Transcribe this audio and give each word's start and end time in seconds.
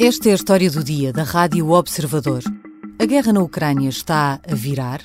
Esta 0.00 0.28
é 0.28 0.32
a 0.32 0.34
história 0.34 0.70
do 0.70 0.84
dia 0.84 1.12
da 1.12 1.22
Rádio 1.22 1.70
Observador. 1.70 2.42
A 2.98 3.04
guerra 3.06 3.32
na 3.32 3.40
Ucrânia 3.40 3.88
está 3.88 4.40
a 4.46 4.54
virar? 4.54 5.00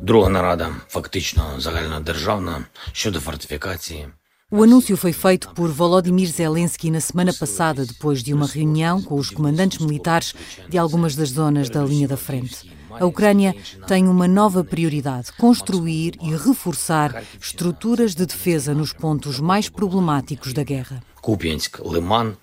Друга 0.00 0.28
нарада, 0.28 0.74
фактично 0.88 1.42
загальнодержавна, 1.58 2.64
щодо 2.92 3.20
фортифікації. 3.20 4.08
O 4.50 4.62
anúncio 4.62 4.96
foi 4.96 5.12
feito 5.12 5.50
por 5.54 5.68
Volodymyr 5.70 6.28
Zelensky 6.28 6.88
na 6.90 7.00
semana 7.00 7.32
passada, 7.32 7.84
depois 7.84 8.22
de 8.22 8.32
uma 8.32 8.46
reunião 8.46 9.02
com 9.02 9.16
os 9.16 9.28
comandantes 9.28 9.78
militares 9.78 10.32
de 10.68 10.78
algumas 10.78 11.16
das 11.16 11.30
zonas 11.30 11.68
da 11.68 11.82
linha 11.82 12.06
da 12.06 12.16
frente. 12.16 12.70
A 12.90 13.04
Ucrânia 13.04 13.54
tem 13.86 14.06
uma 14.06 14.28
nova 14.28 14.62
prioridade: 14.62 15.32
construir 15.32 16.14
e 16.22 16.30
reforçar 16.30 17.22
estruturas 17.40 18.14
de 18.14 18.26
defesa 18.26 18.74
nos 18.74 18.92
pontos 18.92 19.40
mais 19.40 19.68
problemáticos 19.68 20.52
da 20.52 20.62
guerra. 20.62 21.02
Куп'янськ, 21.20 21.80
Лиман, 21.84 22.36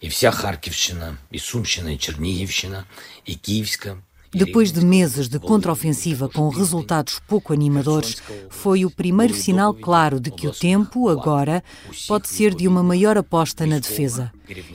і 0.00 0.08
вся 0.08 0.30
Харківщина, 0.30 1.16
і 1.30 1.38
Сумщина, 1.38 1.90
і 1.90 1.96
Чернігівщина, 1.96 2.84
і 3.24 3.34
Київська. 3.34 3.96
Depois 4.34 4.70
de 4.70 4.84
meses 4.84 5.28
de 5.28 5.38
contraofensiva 5.38 6.28
com 6.28 6.48
resultados 6.50 7.18
pouco 7.26 7.54
animadores, 7.54 8.16
foi 8.50 8.84
o 8.84 8.90
primeiro 8.90 9.32
sinal 9.32 9.72
claro 9.72 10.20
de 10.20 10.30
que 10.30 10.46
o 10.46 10.52
tempo, 10.52 11.08
agora, 11.08 11.64
pode 12.06 12.28
ser 12.28 12.54
de 12.54 12.68
uma 12.68 12.82
maior 12.82 13.16
aposta 13.16 13.64
na 13.64 13.78
defesa. 13.78 14.30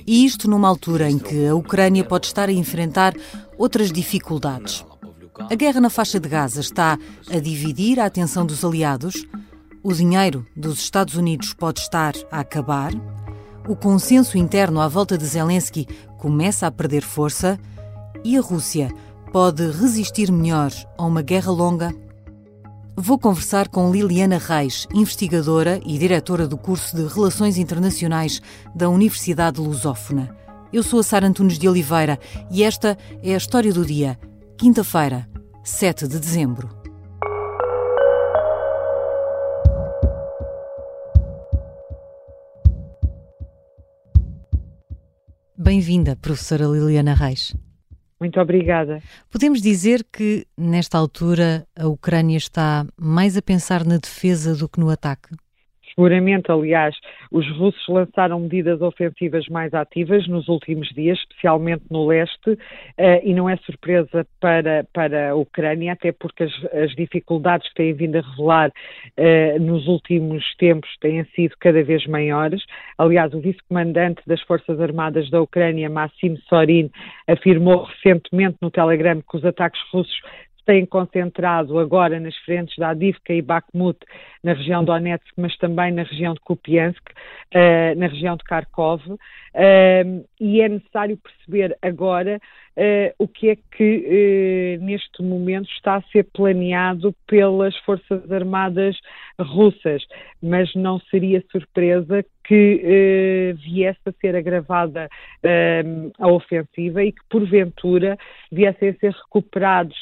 E 0.07 0.25
isto 0.25 0.49
numa 0.49 0.67
altura 0.67 1.11
em 1.11 1.19
que 1.19 1.45
a 1.45 1.53
Ucrânia 1.53 2.03
pode 2.03 2.25
estar 2.25 2.49
a 2.49 2.53
enfrentar 2.53 3.13
outras 3.55 3.91
dificuldades. 3.91 4.83
A 5.38 5.54
guerra 5.54 5.80
na 5.80 5.90
faixa 5.90 6.18
de 6.18 6.28
Gaza 6.28 6.60
está 6.60 6.98
a 7.30 7.38
dividir 7.38 8.00
a 8.00 8.06
atenção 8.06 8.46
dos 8.46 8.64
aliados, 8.64 9.26
o 9.82 9.92
dinheiro 9.92 10.46
dos 10.56 10.78
Estados 10.78 11.14
Unidos 11.14 11.52
pode 11.52 11.80
estar 11.80 12.14
a 12.32 12.40
acabar, 12.40 12.92
o 13.68 13.76
consenso 13.76 14.38
interno 14.38 14.80
à 14.80 14.88
volta 14.88 15.18
de 15.18 15.26
Zelensky 15.26 15.86
começa 16.18 16.66
a 16.66 16.70
perder 16.70 17.02
força 17.02 17.60
e 18.24 18.36
a 18.36 18.40
Rússia 18.40 18.90
pode 19.30 19.70
resistir 19.70 20.32
melhor 20.32 20.72
a 20.96 21.04
uma 21.04 21.20
guerra 21.20 21.52
longa? 21.52 21.94
Vou 22.96 23.18
conversar 23.18 23.68
com 23.68 23.92
Liliana 23.92 24.38
Reis, 24.38 24.88
investigadora 24.94 25.78
e 25.84 25.98
diretora 25.98 26.48
do 26.48 26.56
curso 26.56 26.96
de 26.96 27.06
Relações 27.06 27.58
Internacionais 27.58 28.40
da 28.74 28.88
Universidade 28.88 29.60
Lusófona. 29.60 30.34
Eu 30.72 30.82
sou 30.82 31.00
a 31.00 31.02
Sara 31.02 31.26
Antunes 31.26 31.58
de 31.58 31.68
Oliveira 31.68 32.18
e 32.50 32.62
esta 32.62 32.96
é 33.22 33.34
a 33.34 33.36
história 33.36 33.72
do 33.72 33.84
dia, 33.84 34.18
quinta-feira, 34.58 35.28
7 35.62 36.08
de 36.08 36.18
dezembro. 36.18 36.68
Bem-vinda, 45.58 46.16
professora 46.16 46.64
Liliana 46.64 47.12
Reis. 47.12 47.54
Muito 48.18 48.40
obrigada. 48.40 49.02
Podemos 49.30 49.60
dizer 49.60 50.06
que, 50.10 50.46
nesta 50.56 50.96
altura, 50.96 51.66
a 51.76 51.86
Ucrânia 51.86 52.38
está 52.38 52.86
mais 52.98 53.36
a 53.36 53.42
pensar 53.42 53.84
na 53.84 53.98
defesa 53.98 54.54
do 54.54 54.70
que 54.70 54.80
no 54.80 54.88
ataque? 54.88 55.36
Seguramente, 55.98 56.52
aliás, 56.52 56.94
os 57.32 57.50
russos 57.56 57.82
lançaram 57.88 58.38
medidas 58.38 58.82
ofensivas 58.82 59.48
mais 59.48 59.72
ativas 59.72 60.28
nos 60.28 60.46
últimos 60.46 60.88
dias, 60.90 61.18
especialmente 61.18 61.84
no 61.90 62.06
leste, 62.06 62.58
eh, 62.98 63.22
e 63.24 63.32
não 63.32 63.48
é 63.48 63.56
surpresa 63.56 64.26
para, 64.38 64.86
para 64.92 65.30
a 65.30 65.34
Ucrânia, 65.34 65.94
até 65.94 66.12
porque 66.12 66.44
as, 66.44 66.52
as 66.74 66.94
dificuldades 66.94 67.66
que 67.70 67.76
têm 67.76 67.94
vindo 67.94 68.16
a 68.16 68.20
revelar 68.20 68.70
eh, 69.16 69.58
nos 69.58 69.88
últimos 69.88 70.44
tempos 70.56 70.90
têm 71.00 71.24
sido 71.34 71.56
cada 71.58 71.82
vez 71.82 72.06
maiores. 72.06 72.62
Aliás, 72.98 73.32
o 73.32 73.40
vice-comandante 73.40 74.20
das 74.26 74.42
Forças 74.42 74.78
Armadas 74.78 75.30
da 75.30 75.40
Ucrânia, 75.40 75.88
Massim 75.88 76.36
Sorin, 76.46 76.90
afirmou 77.26 77.84
recentemente 77.84 78.58
no 78.60 78.70
Telegram 78.70 79.22
que 79.22 79.36
os 79.38 79.44
ataques 79.46 79.80
russos 79.90 80.20
têm 80.66 80.84
concentrado 80.84 81.78
agora 81.78 82.18
nas 82.20 82.36
frentes 82.38 82.76
da 82.76 82.90
Adivka 82.90 83.32
e 83.32 83.40
Bakhmut, 83.40 83.98
na 84.42 84.52
região 84.52 84.80
de 84.80 84.86
Donetsk, 84.86 85.32
mas 85.36 85.56
também 85.56 85.92
na 85.92 86.02
região 86.02 86.34
de 86.34 86.40
Kupiansk, 86.40 87.02
uh, 87.08 87.98
na 87.98 88.08
região 88.08 88.36
de 88.36 88.44
Kharkov, 88.44 89.00
uh, 89.08 89.18
e 90.40 90.60
é 90.60 90.68
necessário 90.68 91.16
perceber 91.16 91.76
agora 91.80 92.40
uh, 92.76 93.14
o 93.18 93.28
que 93.28 93.50
é 93.50 93.56
que 93.56 94.78
neste 94.82 95.22
momento 95.22 95.70
está 95.70 95.96
a 95.96 96.02
ser 96.02 96.24
planeado 96.34 97.14
pelas 97.26 97.76
Forças 97.78 98.30
Armadas 98.30 98.96
russas, 99.40 100.02
mas 100.42 100.74
não 100.74 100.98
seria 101.10 101.42
surpresa 101.50 102.24
que 102.44 103.54
viesse 103.56 104.00
a 104.06 104.12
ser 104.20 104.36
agravada 104.36 105.08
a 106.18 106.28
ofensiva 106.28 107.02
e 107.02 107.10
que 107.10 107.20
porventura 107.28 108.16
viessem 108.52 108.90
a 108.90 108.94
ser 108.94 109.12
recuperados 109.12 109.96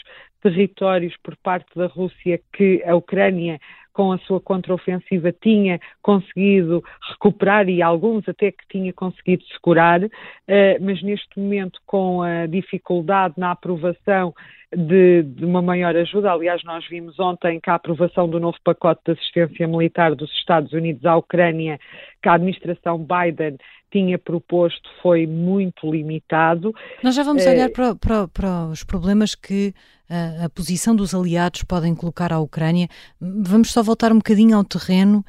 territórios 0.44 1.16
por 1.22 1.34
parte 1.38 1.66
da 1.74 1.86
Rússia 1.86 2.38
que 2.52 2.82
a 2.84 2.94
Ucrânia 2.94 3.58
com 3.94 4.12
a 4.12 4.18
sua 4.18 4.40
contraofensiva 4.40 5.32
tinha 5.32 5.80
conseguido 6.02 6.84
recuperar 7.12 7.68
e 7.68 7.80
alguns 7.80 8.28
até 8.28 8.50
que 8.50 8.66
tinha 8.68 8.92
conseguido 8.92 9.44
segurar, 9.54 10.00
eh, 10.48 10.78
mas 10.80 11.00
neste 11.02 11.38
momento 11.38 11.80
com 11.86 12.20
a 12.20 12.46
dificuldade 12.46 13.34
na 13.38 13.52
aprovação 13.52 14.34
de, 14.76 15.22
de, 15.22 15.44
uma 15.44 15.62
maior 15.62 15.96
ajuda. 15.96 16.32
Aliás, 16.32 16.62
nós 16.64 16.86
vimos 16.88 17.18
ontem 17.18 17.60
que 17.60 17.70
a 17.70 17.74
aprovação 17.74 18.28
do 18.28 18.40
novo 18.40 18.56
pacote 18.64 19.00
de 19.06 19.12
assistência 19.12 19.66
militar 19.66 20.14
dos 20.14 20.30
Estados 20.32 20.72
Unidos 20.72 21.04
à 21.04 21.16
Ucrânia, 21.16 21.78
que 22.22 22.28
a 22.28 22.34
administração 22.34 22.98
Biden 22.98 23.56
tinha 23.90 24.18
proposto, 24.18 24.88
foi 25.00 25.26
muito 25.26 25.88
limitado. 25.88 26.74
Nós 27.02 27.14
já 27.14 27.22
vamos 27.22 27.46
olhar 27.46 27.70
para, 27.70 27.94
para, 27.94 28.26
para 28.26 28.66
os 28.66 28.82
problemas 28.82 29.36
que 29.36 29.72
a, 30.10 30.46
a, 30.46 30.50
posição 30.50 30.96
dos 30.96 31.14
aliados 31.14 31.62
podem 31.62 31.94
colocar 31.94 32.32
à 32.32 32.40
Ucrânia. 32.40 32.88
Vamos 33.20 33.72
só 33.72 33.82
voltar 33.82 34.10
um 34.10 34.16
bocadinho 34.16 34.56
ao 34.56 34.64
terreno 34.64 35.24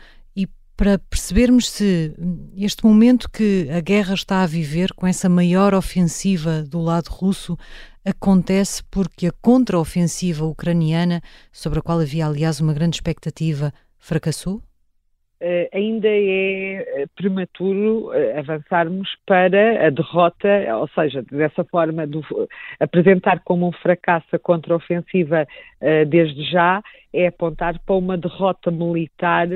para 0.75 0.99
percebermos 0.99 1.69
se 1.69 2.13
este 2.55 2.85
momento 2.85 3.29
que 3.29 3.69
a 3.71 3.79
guerra 3.79 4.13
está 4.13 4.43
a 4.43 4.47
viver, 4.47 4.93
com 4.93 5.07
essa 5.07 5.29
maior 5.29 5.73
ofensiva 5.73 6.63
do 6.63 6.81
lado 6.81 7.09
russo, 7.09 7.57
acontece 8.03 8.83
porque 8.91 9.27
a 9.27 9.31
contraofensiva 9.41 10.45
ucraniana, 10.45 11.21
sobre 11.51 11.79
a 11.79 11.81
qual 11.81 11.99
havia 11.99 12.27
aliás 12.27 12.59
uma 12.59 12.73
grande 12.73 12.97
expectativa, 12.97 13.73
fracassou? 13.97 14.61
Uh, 15.41 15.67
ainda 15.73 16.07
é 16.07 17.01
eh, 17.01 17.05
prematuro 17.13 18.07
uh, 18.07 18.39
avançarmos 18.39 19.09
para 19.25 19.85
a 19.85 19.89
derrota, 19.89 20.47
ou 20.77 20.87
seja, 20.87 21.21
dessa 21.29 21.61
forma, 21.65 22.07
do, 22.07 22.21
apresentar 22.79 23.41
como 23.43 23.67
um 23.67 23.71
fracasso 23.73 24.27
a 24.31 24.39
contraofensiva 24.39 25.45
uh, 25.81 26.05
desde 26.05 26.41
já, 26.49 26.81
é 27.11 27.27
apontar 27.27 27.77
para 27.85 27.95
uma 27.95 28.17
derrota 28.17 28.71
militar 28.71 29.47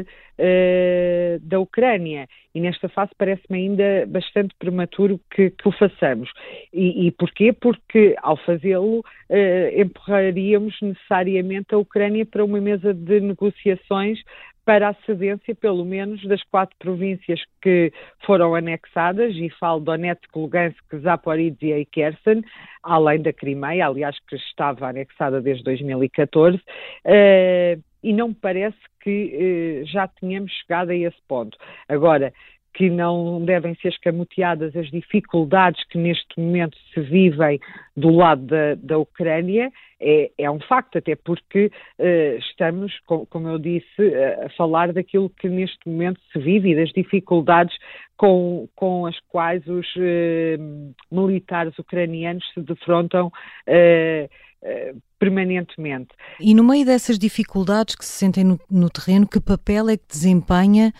da 1.41 1.59
Ucrânia. 1.59 2.25
E 2.55 2.61
nesta 2.61 2.87
fase 2.87 3.11
parece-me 3.17 3.57
ainda 3.57 4.05
bastante 4.07 4.55
prematuro 4.57 5.19
que, 5.29 5.49
que 5.49 5.67
o 5.67 5.71
façamos. 5.73 6.31
E, 6.71 7.07
e, 7.07 7.11
porquê? 7.11 7.51
Porque 7.51 8.15
ao 8.21 8.37
fazê-lo 8.37 9.03
empurraríamos 9.75 10.77
necessariamente 10.81 11.75
a 11.75 11.77
Ucrânia 11.77 12.25
para 12.25 12.45
uma 12.45 12.61
mesa 12.61 12.93
de 12.93 13.19
negociações 13.19 14.19
para 14.69 14.89
a 14.89 14.93
cedência, 15.03 15.55
pelo 15.55 15.83
menos, 15.83 16.23
das 16.27 16.43
quatro 16.43 16.75
províncias 16.77 17.41
que 17.59 17.91
foram 18.23 18.53
anexadas, 18.53 19.35
e 19.35 19.49
falo 19.59 19.79
Donetsk, 19.79 20.29
Lugansk, 20.35 20.95
Zaporizhia 21.01 21.79
e 21.79 21.85
Kherson, 21.87 22.43
além 22.83 23.19
da 23.19 23.33
Crimeia, 23.33 23.87
aliás, 23.87 24.15
que 24.27 24.35
estava 24.35 24.87
anexada 24.87 25.41
desde 25.41 25.63
2014, 25.63 26.57
uh, 26.57 26.61
eh, 27.03 27.79
e 28.03 28.13
não 28.13 28.27
me 28.27 28.35
parece 28.35 28.77
que 28.99 29.81
uh, 29.81 29.85
já 29.87 30.07
tínhamos 30.07 30.51
chegado 30.51 30.91
a 30.91 30.95
esse 30.95 31.17
ponto. 31.27 31.57
Agora, 31.87 32.31
que 32.79 32.89
não 32.89 33.43
devem 33.43 33.75
ser 33.81 33.89
escamoteadas 33.89 34.73
as 34.73 34.89
dificuldades 34.89 35.83
que 35.89 35.97
neste 35.97 36.39
momento 36.39 36.77
se 36.93 37.01
vivem 37.01 37.59
do 37.97 38.09
lado 38.09 38.45
da, 38.45 38.75
da 38.75 38.97
Ucrânia, 38.97 39.69
é, 39.99 40.31
é, 40.37 40.49
um 40.49 40.61
facto, 40.61 40.97
até 40.97 41.13
porque 41.13 41.65
uh, 41.99 42.39
estamos, 42.39 42.97
com, 43.05 43.25
como 43.25 43.49
eu 43.49 43.59
disse, 43.59 43.85
uh, 43.99 44.45
a 44.45 44.49
falar 44.51 44.93
daquilo 44.93 45.29
que 45.29 45.49
neste 45.49 45.89
momento 45.89 46.21
se 46.31 46.39
vive 46.39 46.71
e 46.71 46.75
das 46.77 46.89
dificuldades 46.93 47.75
com, 48.15 48.69
com 48.77 49.05
as 49.05 49.19
quais 49.27 49.61
os 49.67 49.85
uh, 49.97 50.93
militares 51.11 51.77
ucranianos 51.77 52.45
se 52.53 52.61
defrontam. 52.61 53.29
permanentemente. 55.19 56.09
E 56.39 56.53
no 56.53 56.63
meio 56.63 56.85
dessas 56.85 57.19
dificuldades 57.19 57.95
que 57.95 58.05
se 58.05 58.11
sentem 58.13 58.43
no, 58.45 58.57
no 58.71 58.89
terreno, 58.89 59.27
que 59.27 59.41
papel 59.41 59.89
é 59.89 59.97
que 59.97 60.07
desempenha 60.07 60.93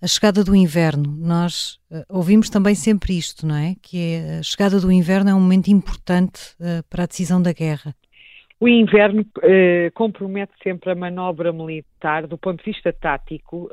a 0.00 0.06
chegada 0.06 0.44
do 0.44 0.54
inverno. 0.54 1.16
Nós 1.18 1.78
uh, 1.90 2.04
ouvimos 2.08 2.50
também 2.50 2.74
sempre 2.74 3.16
isto, 3.16 3.46
não 3.46 3.56
é? 3.56 3.74
Que 3.82 4.14
é, 4.14 4.38
a 4.38 4.42
chegada 4.42 4.80
do 4.80 4.92
inverno 4.92 5.30
é 5.30 5.34
um 5.34 5.40
momento 5.40 5.68
importante 5.68 6.54
uh, 6.60 6.84
para 6.88 7.04
a 7.04 7.06
decisão 7.06 7.40
da 7.40 7.52
guerra. 7.52 7.94
o 8.58 8.68
inverno 8.68 9.24
eh, 9.42 9.90
compromete 9.94 10.52
sempre 10.62 10.90
a 10.90 10.94
manobra 10.94 11.52
militar, 11.52 12.26
do 12.26 12.38
ponto 12.38 12.64
de 12.64 12.72
vista 12.72 12.90
tático, 12.90 13.68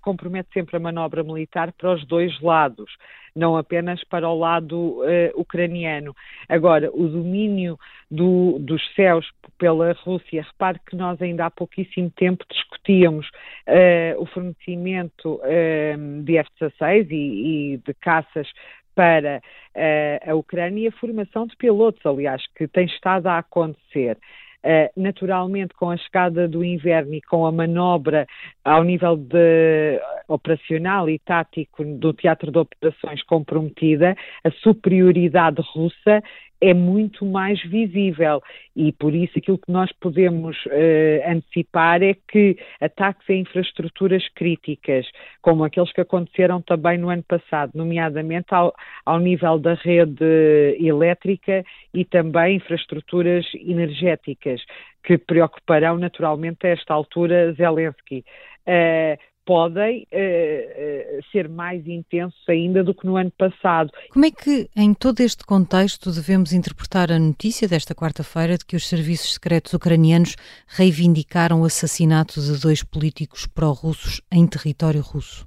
compromete 0.00 0.48
sempre 0.54 0.76
a 0.76 0.80
manobra 0.80 1.22
militar 1.22 1.70
para 1.72 1.94
os 1.94 2.06
dois 2.06 2.40
lados, 2.40 2.90
não 3.34 3.56
apenas 3.56 4.02
para 4.04 4.28
o 4.28 4.38
lado 4.38 5.02
eh, 5.04 5.32
ucraniano. 5.34 6.14
Agora, 6.48 6.90
o 6.92 7.08
domínio 7.08 7.78
do, 8.10 8.58
dos 8.58 8.82
céus 8.94 9.26
pela 9.58 9.92
Rússia, 9.92 10.42
repare 10.42 10.78
que 10.86 10.96
nós 10.96 11.20
ainda 11.22 11.46
há 11.46 11.50
pouquíssimo 11.50 12.10
tempo 12.10 12.44
discutíamos 12.50 13.30
eh, 13.66 14.14
o 14.18 14.26
fornecimento 14.26 15.40
eh, 15.44 15.96
de 16.22 16.36
F-16 16.36 17.06
e, 17.10 17.74
e 17.74 17.76
de 17.78 17.94
caças 17.94 18.48
para 18.94 19.40
uh, 19.74 20.30
a 20.30 20.34
Ucrânia 20.34 20.84
e 20.84 20.88
a 20.88 20.92
formação 20.92 21.46
de 21.46 21.56
pilotos, 21.56 22.04
aliás, 22.04 22.42
que 22.54 22.68
tem 22.68 22.86
estado 22.86 23.26
a 23.26 23.38
acontecer. 23.38 24.18
Uh, 24.64 24.88
naturalmente, 24.96 25.74
com 25.74 25.90
a 25.90 25.96
chegada 25.96 26.46
do 26.46 26.64
inverno 26.64 27.14
e 27.14 27.20
com 27.20 27.44
a 27.44 27.50
manobra 27.50 28.26
ao 28.64 28.84
nível 28.84 29.16
de 29.16 30.00
operacional 30.28 31.10
e 31.10 31.18
tático 31.18 31.84
do 31.84 32.12
teatro 32.12 32.52
de 32.52 32.58
operações 32.58 33.22
comprometida, 33.24 34.16
a 34.44 34.50
superioridade 34.50 35.60
russa 35.74 36.22
é 36.62 36.72
muito 36.72 37.26
mais 37.26 37.60
visível 37.64 38.40
e 38.74 38.92
por 38.92 39.12
isso 39.12 39.36
aquilo 39.36 39.58
que 39.58 39.70
nós 39.70 39.90
podemos 40.00 40.56
uh, 40.66 41.28
antecipar 41.28 42.00
é 42.02 42.14
que 42.28 42.56
ataques 42.80 43.28
a 43.28 43.34
infraestruturas 43.34 44.26
críticas, 44.28 45.04
como 45.42 45.64
aqueles 45.64 45.92
que 45.92 46.00
aconteceram 46.00 46.62
também 46.62 46.96
no 46.98 47.10
ano 47.10 47.24
passado, 47.24 47.72
nomeadamente 47.74 48.54
ao, 48.54 48.72
ao 49.04 49.18
nível 49.18 49.58
da 49.58 49.74
rede 49.74 50.76
elétrica 50.78 51.64
e 51.92 52.04
também 52.04 52.56
infraestruturas 52.56 53.44
energéticas, 53.54 54.62
que 55.02 55.18
preocuparão 55.18 55.98
naturalmente 55.98 56.64
a 56.64 56.70
esta 56.70 56.94
altura 56.94 57.52
Zelensky. 57.54 58.24
Uh, 58.64 59.18
podem 59.44 60.06
uh, 60.12 61.18
uh, 61.18 61.22
ser 61.30 61.48
mais 61.48 61.86
intensos 61.86 62.42
ainda 62.48 62.82
do 62.82 62.94
que 62.94 63.06
no 63.06 63.16
ano 63.16 63.32
passado. 63.36 63.90
Como 64.10 64.24
é 64.24 64.30
que, 64.30 64.68
em 64.76 64.94
todo 64.94 65.20
este 65.20 65.44
contexto, 65.44 66.12
devemos 66.12 66.52
interpretar 66.52 67.10
a 67.10 67.18
notícia 67.18 67.66
desta 67.66 67.94
quarta-feira 67.94 68.56
de 68.56 68.64
que 68.64 68.76
os 68.76 68.88
serviços 68.88 69.34
secretos 69.34 69.72
ucranianos 69.72 70.36
reivindicaram 70.66 71.62
o 71.62 71.64
assassinato 71.64 72.40
de 72.40 72.60
dois 72.60 72.82
políticos 72.82 73.46
pró-russos 73.46 74.20
em 74.30 74.46
território 74.46 75.00
russo? 75.00 75.46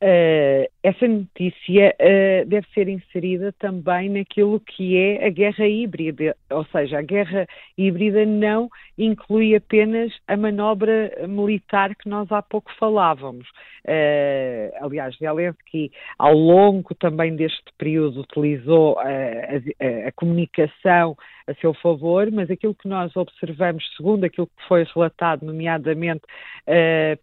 Uh, 0.00 0.70
essa 0.88 1.06
notícia 1.06 1.94
uh, 2.00 2.46
deve 2.46 2.66
ser 2.72 2.88
inserida 2.88 3.52
também 3.58 4.08
naquilo 4.08 4.58
que 4.60 4.96
é 4.96 5.26
a 5.26 5.30
guerra 5.30 5.66
híbrida, 5.66 6.34
ou 6.50 6.64
seja, 6.66 6.98
a 6.98 7.02
guerra 7.02 7.46
híbrida 7.76 8.24
não 8.24 8.70
inclui 8.96 9.54
apenas 9.54 10.12
a 10.26 10.36
manobra 10.36 11.12
militar 11.28 11.94
que 11.94 12.08
nós 12.08 12.30
há 12.32 12.40
pouco 12.40 12.72
falávamos. 12.78 13.46
Uh, 13.86 14.72
aliás, 14.80 15.16
Zelensky, 15.18 15.92
ao 16.18 16.34
longo 16.34 16.94
também 16.94 17.36
deste 17.36 17.70
período, 17.76 18.20
utilizou 18.20 18.98
a, 18.98 19.04
a, 19.04 20.08
a 20.08 20.12
comunicação 20.12 21.16
a 21.46 21.54
seu 21.54 21.72
favor, 21.74 22.30
mas 22.30 22.50
aquilo 22.50 22.74
que 22.74 22.88
nós 22.88 23.14
observamos, 23.16 23.82
segundo 23.96 24.24
aquilo 24.24 24.46
que 24.46 24.68
foi 24.68 24.84
relatado, 24.84 25.46
nomeadamente 25.46 26.20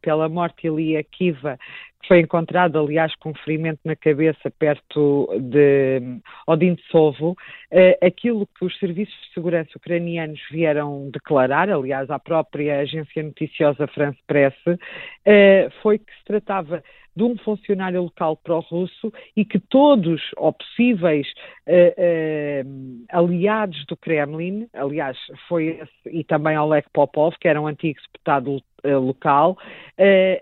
pela 0.02 0.28
morte 0.28 0.66
Ilia 0.66 1.04
Kiva, 1.04 1.60
foi 2.08 2.20
encontrado, 2.20 2.78
aliás, 2.78 3.14
com 3.16 3.30
um 3.30 3.36
na 3.84 3.96
cabeça 3.96 4.52
perto 4.58 5.28
de 5.40 6.02
Odintsovo. 6.48 7.32
Uh, 7.72 8.06
aquilo 8.06 8.48
que 8.48 8.66
os 8.66 8.78
serviços 8.80 9.14
de 9.14 9.34
segurança 9.34 9.72
ucranianos 9.76 10.40
vieram 10.52 11.10
declarar, 11.12 11.70
aliás, 11.70 12.10
à 12.10 12.20
própria 12.20 12.80
agência 12.80 13.24
noticiosa 13.24 13.88
France 13.88 14.20
Press, 14.28 14.56
uh, 14.68 15.72
foi 15.82 16.00
que 16.00 16.12
se 16.12 16.26
tratava 16.26 16.84
de 17.16 17.24
um 17.24 17.38
funcionário 17.38 18.02
local 18.04 18.36
pró-russo 18.38 19.12
e 19.36 19.46
que 19.46 19.60
todos, 19.60 20.22
ou 20.38 20.52
possíveis 20.52 21.28
uh, 21.68 22.66
uh, 22.68 23.06
aliados 23.10 23.86
do 23.86 23.96
Kremlin, 23.96 24.68
aliás, 24.74 25.18
foi 25.48 25.80
esse, 25.82 26.18
e 26.18 26.24
também 26.24 26.58
Oleg 26.58 26.86
Popov, 26.94 27.36
que 27.40 27.48
era 27.48 27.62
um 27.62 27.68
antigo 27.68 28.00
deputado 28.12 28.58
uh, 28.58 29.00
local, 29.00 29.58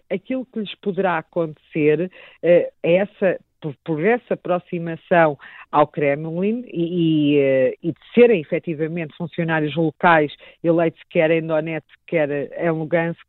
aquilo 0.10 0.46
que 0.46 0.60
lhes 0.60 0.76
poderá 0.76 1.20
acontecer 1.20 2.12
é 2.42 2.72
essa 2.84 3.40
por, 3.64 3.76
por, 3.86 4.04
essa 4.04 4.34
aproximação 4.34 5.38
ao 5.72 5.88
Kremlin 5.88 6.66
e, 6.68 7.38
e, 7.38 7.78
e, 7.82 7.92
de 7.94 8.14
serem 8.14 8.42
efetivamente 8.42 9.16
funcionários 9.16 9.74
locais 9.76 10.34
eleitos 10.62 11.02
quer 11.10 11.32
em 11.32 11.48
Donetsk, 11.48 11.88
quer 12.06 12.30
em 12.30 12.72
Lugansk, 12.72 13.20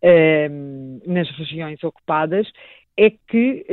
eh, 0.00 0.48
nas 1.04 1.28
regiões 1.36 1.82
ocupadas, 1.82 2.46
é 2.96 3.10
que 3.10 3.66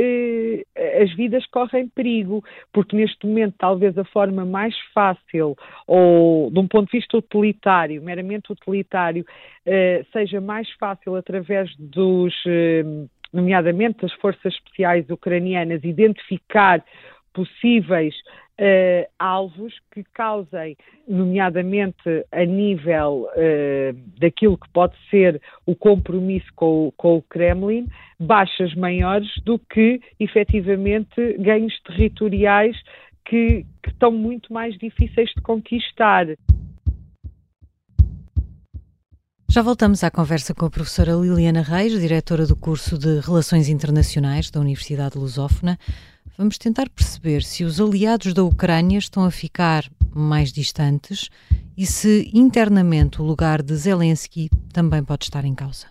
eh, 0.76 1.02
as 1.04 1.14
vidas 1.16 1.46
correm 1.48 1.88
perigo, 1.88 2.44
porque 2.74 2.96
neste 2.96 3.28
momento 3.28 3.54
talvez 3.60 3.96
a 3.96 4.04
forma 4.06 4.44
mais 4.44 4.76
fácil, 4.94 5.56
ou 5.86 6.50
de 6.50 6.60
um 6.60 6.68
ponto 6.68 6.90
de 6.90 6.98
vista 6.98 7.18
utilitário, 7.18 8.02
meramente 8.02 8.52
utilitário, 8.52 9.24
eh, 9.66 10.04
seja 10.12 10.42
mais 10.42 10.68
fácil 10.80 11.16
através 11.16 11.70
dos, 11.78 12.34
eh, 12.48 12.84
nomeadamente 13.34 14.02
das 14.02 14.14
forças 14.14 14.54
especiais 14.54 15.10
ucranianas, 15.10 15.84
identificar 15.84 16.84
possíveis 17.34 18.14
uh, 18.60 19.10
alvos 19.18 19.74
que 19.92 20.04
causem, 20.14 20.76
nomeadamente 21.08 22.26
a 22.32 22.46
nível 22.46 23.28
uh, 23.32 23.94
daquilo 24.20 24.58
que 24.58 24.70
pode 24.70 24.96
ser 25.10 25.42
o 25.66 25.76
compromisso 25.76 26.48
com, 26.56 26.92
com, 26.98 27.18
o 27.18 27.22
Kremlin, 27.22 27.88
baixas 28.20 28.76
maiores 28.76 29.30
do 29.44 29.58
que 29.58 30.02
efetivamente 30.20 31.38
ganhos 31.40 31.80
territoriais 31.82 32.78
que, 33.26 33.66
que 33.82 33.90
estão 33.90 34.12
muito 34.12 34.54
mais 34.54 34.78
difíceis 34.78 35.30
de 35.36 35.42
conquistar. 35.42 36.28
Já 39.52 39.62
voltamos 39.62 40.02
à 40.02 40.10
conversa 40.10 40.54
com 40.54 40.66
a 40.66 40.70
professora 40.70 41.12
Liliana 41.12 41.62
Reis, 41.62 41.92
diretora 42.00 42.48
do 42.48 42.56
curso 42.56 42.98
de 42.98 43.20
Relações 43.20 43.68
Internacionais 43.68 44.50
da 44.50 44.62
Universidade 44.62 45.18
Lusófona. 45.18 45.78
Vamos 46.38 46.58
tentar 46.58 46.90
perceber 46.90 47.44
se 47.44 47.66
os 47.66 47.82
aliados 47.82 48.34
da 48.34 48.46
Ucrânia 48.46 48.98
estão 48.98 49.26
a 49.26 49.30
ficar 49.30 49.84
mais 50.16 50.54
distantes 50.54 51.28
e 51.76 51.86
se 51.86 52.32
internamente 52.34 53.22
o 53.22 53.26
lugar 53.26 53.62
de 53.62 53.76
Zelensky 53.76 54.50
também 54.72 55.04
pode 55.04 55.26
estar 55.26 55.44
em 55.44 55.54
causa. 55.54 55.88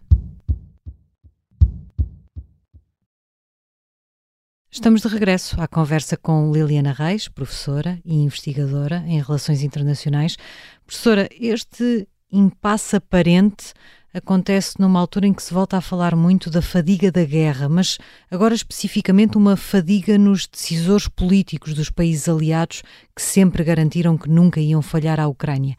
Estamos 4.71 5.02
de 5.02 5.09
regresso 5.09 5.61
à 5.61 5.69
conversa 5.69 6.17
com 6.17 6.50
Liliana 6.50 6.93
Reis, 6.93 7.29
professora 7.29 8.00
e 8.07 8.14
investigadora 8.14 9.05
em 9.07 9.21
Relações 9.21 9.62
Internacionais. 9.62 10.38
Professora, 10.87 11.29
este 11.38 12.09
impasse 12.33 12.97
aparente 12.97 13.73
acontece 14.13 14.81
numa 14.81 14.99
altura 14.99 15.27
em 15.27 15.33
que 15.33 15.43
se 15.43 15.55
volta 15.55 15.77
a 15.77 15.81
falar 15.81 16.17
muito 16.17 16.51
da 16.51 16.61
fadiga 16.61 17.13
da 17.13 17.25
guerra, 17.25 17.69
mas 17.69 17.99
agora 18.31 18.55
especificamente 18.55 19.39
uma 19.39 19.57
fadiga 19.57 20.19
nos 20.19 20.47
decisores 20.47 21.07
políticos 21.07 21.75
dos 21.75 21.91
países 21.91 22.29
aliados 22.29 22.83
que 23.15 23.23
sempre 23.23 23.63
garantiram 23.63 24.19
que 24.19 24.29
nunca 24.29 24.61
iam 24.61 24.83
falhar 24.83 25.21
à 25.21 25.29
Ucrânia. 25.29 25.77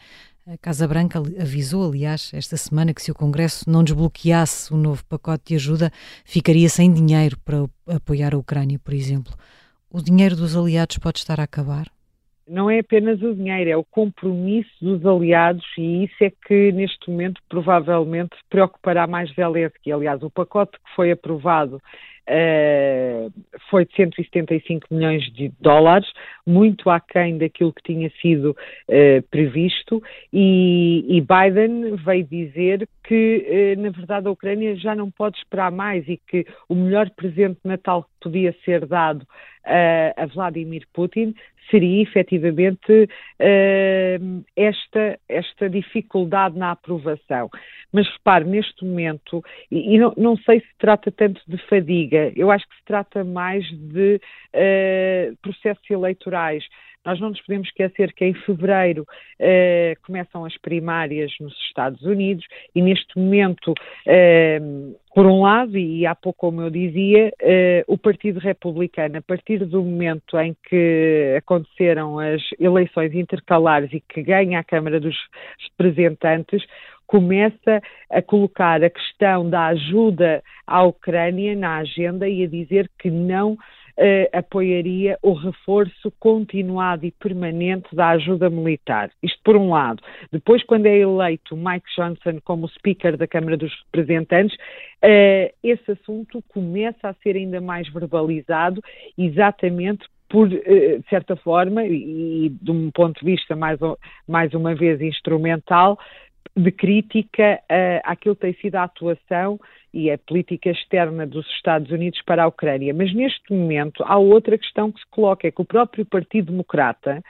A 0.47 0.57
Casa 0.57 0.87
Branca 0.87 1.19
avisou, 1.39 1.89
aliás, 1.89 2.31
esta 2.33 2.57
semana 2.57 2.93
que 2.93 3.01
se 3.01 3.11
o 3.11 3.15
Congresso 3.15 3.69
não 3.69 3.83
desbloqueasse 3.83 4.73
o 4.73 4.77
novo 4.77 5.05
pacote 5.05 5.43
de 5.49 5.55
ajuda, 5.55 5.91
ficaria 6.25 6.67
sem 6.67 6.91
dinheiro 6.91 7.37
para 7.45 7.69
apoiar 7.87 8.33
a 8.33 8.37
Ucrânia, 8.37 8.79
por 8.79 8.93
exemplo. 8.93 9.33
O 9.89 10.01
dinheiro 10.01 10.35
dos 10.35 10.55
aliados 10.55 10.97
pode 10.97 11.19
estar 11.19 11.39
a 11.39 11.43
acabar? 11.43 11.87
Não 12.51 12.69
é 12.69 12.79
apenas 12.79 13.21
o 13.21 13.33
dinheiro, 13.33 13.69
é 13.69 13.77
o 13.77 13.83
compromisso 13.83 14.69
dos 14.81 15.05
aliados 15.05 15.65
e 15.77 16.03
isso 16.03 16.21
é 16.21 16.29
que 16.29 16.71
neste 16.73 17.09
momento 17.09 17.41
provavelmente 17.47 18.35
preocupará 18.49 19.07
mais 19.07 19.33
Zelensky. 19.33 19.91
Aliás, 19.91 20.21
o 20.21 20.29
pacote 20.29 20.73
que 20.73 20.95
foi 20.95 21.11
aprovado 21.11 21.81
uh, 22.31 23.31
foi 23.69 23.85
de 23.85 23.95
175 23.95 24.87
milhões 24.89 25.23
de 25.33 25.51
dólares, 25.59 26.07
muito 26.45 26.89
aquém 26.89 27.37
daquilo 27.37 27.73
que 27.73 27.83
tinha 27.83 28.09
sido 28.21 28.51
uh, 28.51 29.21
previsto, 29.29 30.01
e, 30.31 31.05
e, 31.07 31.21
Biden 31.21 31.95
veio 31.97 32.25
dizer 32.25 32.87
que, 33.03 33.75
uh, 33.77 33.81
na 33.81 33.89
verdade, 33.89 34.27
a 34.27 34.31
Ucrânia 34.31 34.75
já 34.75 34.95
não 34.95 35.11
pode 35.11 35.37
esperar 35.37 35.71
mais 35.71 36.07
e 36.07 36.17
que 36.17 36.45
o 36.69 36.75
melhor 36.75 37.09
presente 37.11 37.59
de 37.63 37.69
Natal 37.69 38.03
que 38.03 38.09
podia 38.21 38.55
ser 38.63 38.85
dado 38.85 39.25
a 40.17 40.25
Vladimir 40.25 40.87
Putin 40.91 41.35
seria 41.69 42.01
efetivamente 42.01 43.07
esta, 44.55 45.19
esta 45.29 45.69
dificuldade 45.69 46.57
na 46.57 46.71
aprovação. 46.71 47.47
Mas 47.91 48.07
repare, 48.07 48.45
neste 48.45 48.85
momento, 48.85 49.43
e, 49.69 49.95
e 49.95 49.99
não, 49.99 50.13
não, 50.15 50.37
sei 50.37 50.61
se 50.61 50.77
trata 50.79 51.11
tanto 51.11 51.41
de 51.47 51.57
fadiga, 51.67 52.20
eu 52.35 52.51
acho 52.51 52.67
que 52.67 52.75
se 52.75 52.85
trata 52.85 53.23
mais 53.23 53.65
de 53.71 54.19
uh, 54.55 55.37
processos 55.41 55.89
eleitorais. 55.89 56.63
Nós 57.03 57.19
não 57.19 57.29
nos 57.29 57.41
podemos 57.41 57.67
esquecer 57.67 58.13
que 58.13 58.23
em 58.25 58.33
fevereiro 58.33 59.01
uh, 59.01 60.01
começam 60.05 60.45
as 60.45 60.55
primárias 60.57 61.31
nos 61.39 61.51
Estados 61.67 62.03
Unidos 62.03 62.45
e 62.75 62.81
neste 62.81 63.17
momento, 63.17 63.71
uh, 63.71 64.99
por 65.15 65.25
um 65.25 65.41
lado, 65.41 65.77
e 65.77 66.05
há 66.05 66.13
pouco 66.13 66.39
como 66.39 66.61
eu 66.61 66.69
dizia, 66.69 67.33
o 67.85 67.97
Partido 67.97 68.39
Republicano, 68.39 69.17
a 69.17 69.21
partir 69.21 69.65
do 69.65 69.83
momento 69.83 70.39
em 70.39 70.55
que 70.69 71.35
aconteceram 71.37 72.17
as 72.17 72.41
eleições 72.57 73.13
intercalares 73.13 73.91
e 73.91 73.99
que 73.99 74.23
ganha 74.23 74.59
a 74.59 74.63
Câmara 74.63 75.01
dos 75.01 75.17
Representantes, 75.69 76.63
começa 77.11 77.81
a 78.09 78.21
colocar 78.21 78.81
a 78.81 78.89
questão 78.89 79.49
da 79.49 79.65
ajuda 79.65 80.41
à 80.65 80.81
Ucrânia 80.83 81.53
na 81.57 81.79
agenda 81.79 82.27
e 82.27 82.45
a 82.45 82.47
dizer 82.47 82.89
que 82.97 83.11
não 83.11 83.57
Uh, 83.97 84.25
apoiaria 84.31 85.19
o 85.21 85.33
reforço 85.33 86.11
continuado 86.17 87.05
e 87.05 87.11
permanente 87.11 87.93
da 87.93 88.11
ajuda 88.11 88.49
militar. 88.49 89.11
Isto 89.21 89.37
por 89.43 89.57
um 89.57 89.71
lado. 89.71 90.01
Depois, 90.31 90.63
quando 90.63 90.85
é 90.85 90.97
eleito 90.97 91.57
Mike 91.57 91.85
Johnson 91.95 92.39
como 92.43 92.69
Speaker 92.69 93.17
da 93.17 93.27
Câmara 93.27 93.57
dos 93.57 93.71
Representantes, 93.85 94.55
uh, 94.55 95.53
esse 95.61 95.91
assunto 95.91 96.41
começa 96.47 97.09
a 97.09 97.13
ser 97.15 97.35
ainda 97.35 97.59
mais 97.59 97.87
verbalizado, 97.89 98.81
exatamente 99.17 100.07
por, 100.31 100.51
eh, 100.51 100.99
de 100.99 101.09
certa 101.09 101.35
forma, 101.35 101.85
e 101.85 102.49
de 102.49 102.71
um 102.71 102.89
ponto 102.91 103.19
de 103.19 103.25
vista 103.25 103.55
mais, 103.55 103.77
mais 104.25 104.53
uma 104.53 104.73
vez 104.73 105.01
instrumental, 105.01 105.99
de 106.55 106.71
crítica 106.71 107.59
uh, 107.63 108.01
àquilo 108.03 108.35
que 108.35 108.41
tem 108.41 108.53
sido 108.55 108.75
a 108.75 108.83
atuação 108.83 109.59
e 109.93 110.09
a 110.09 110.17
política 110.17 110.69
externa 110.69 111.25
dos 111.25 111.45
Estados 111.51 111.91
Unidos 111.91 112.21
para 112.25 112.43
a 112.43 112.47
Ucrânia. 112.47 112.93
Mas 112.93 113.13
neste 113.13 113.53
momento 113.53 114.03
há 114.05 114.17
outra 114.17 114.57
questão 114.57 114.91
que 114.91 114.99
se 114.99 115.07
coloca, 115.09 115.47
é 115.47 115.51
que 115.51 115.61
o 115.61 115.65
próprio 115.65 116.05
Partido 116.05 116.51
Democrata, 116.51 117.21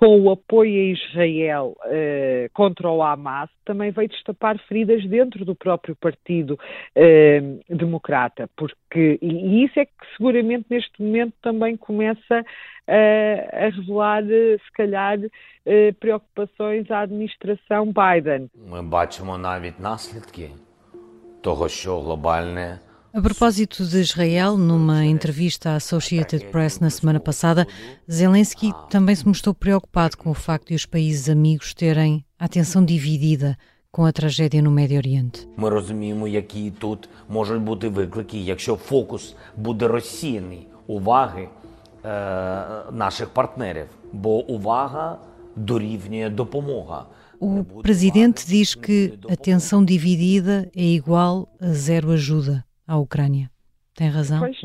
com 0.00 0.20
o 0.20 0.30
apoio 0.30 0.72
a 0.72 0.92
Israel 0.92 1.76
uh, 1.86 2.50
contra 2.52 2.90
o 2.90 3.02
Hamas, 3.02 3.48
também 3.64 3.90
veio 3.90 4.08
destapar 4.08 4.58
feridas 4.68 5.04
dentro 5.06 5.44
do 5.44 5.54
próprio 5.54 5.96
Partido 5.96 6.52
uh, 6.54 7.74
Democrata, 7.74 8.48
porque 8.56 9.18
e, 9.22 9.26
e, 9.26 9.64
isso 9.64 9.80
é 9.80 9.86
que 9.86 9.92
seguramente 10.16 10.66
neste 10.68 11.02
momento 11.02 11.32
também 11.42 11.76
começa 11.76 12.44
a 12.88 13.68
revelar, 13.68 14.22
se 14.22 14.72
calhar, 14.72 15.18
preocupações 15.98 16.88
à 16.88 17.00
administração 17.00 17.92
Biden. 17.92 18.48
Ми 18.70 18.82
бачимо 18.82 19.38
навіть 19.38 19.80
наслідки 19.80 20.50
того, 21.40 21.68
що 21.68 22.00
глобальне 22.00 22.78
a 23.16 23.22
propósito 23.22 23.82
de 23.86 23.98
Israel, 24.02 24.58
numa 24.58 25.06
entrevista 25.06 25.70
à 25.70 25.76
Associated 25.76 26.50
Press 26.50 26.80
na 26.80 26.90
semana 26.90 27.18
passada, 27.18 27.66
Zelensky 28.06 28.74
também 28.90 29.14
se 29.14 29.26
mostrou 29.26 29.54
preocupado 29.54 30.18
com 30.18 30.28
o 30.28 30.34
facto 30.34 30.68
de 30.68 30.74
os 30.74 30.84
países 30.84 31.26
amigos 31.30 31.72
terem 31.72 32.26
a 32.38 32.44
atenção 32.44 32.84
dividida 32.84 33.56
com 33.90 34.04
a 34.04 34.12
tragédia 34.12 34.60
no 34.60 34.70
Médio 34.70 34.98
Oriente. 34.98 35.46
Ми 35.56 35.70
розуміємо, 35.70 36.28
які 36.28 36.70
тут 36.70 37.08
можуть 37.28 37.62
бути 37.62 37.88
виклики, 37.88 38.38
якщо 38.38 38.76
фокус 38.76 39.34
буде 39.56 39.88
розсіяний 39.88 40.66
уваги 40.86 41.48
наших 42.92 43.28
партнерів, 43.28 43.86
бо 44.12 44.44
увага 44.44 45.18
дорівнює 45.56 46.30
допомога. 46.30 47.06
O 47.40 47.64
presidente 47.82 48.46
diz 48.46 48.74
que 48.74 48.98
a 49.28 49.32
atenção 49.34 49.84
dividida 49.84 50.70
é 50.74 50.86
igual 51.00 51.48
a 51.60 51.68
zero 51.72 52.10
ajuda 52.12 52.64
à 52.91 52.97
Ucrânia. 52.97 53.49
Tem 53.95 54.09
razão? 54.09 54.39
Pois, 54.39 54.59